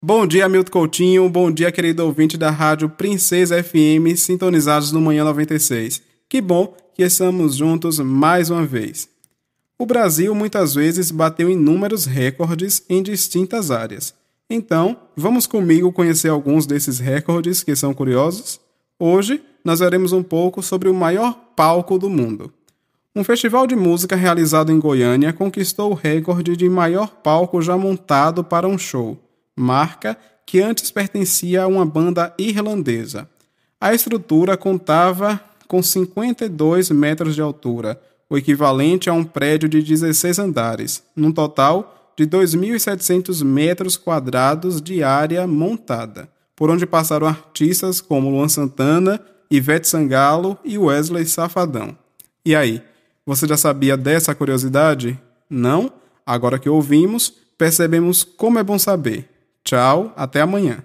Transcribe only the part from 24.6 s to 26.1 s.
em Goiânia conquistou o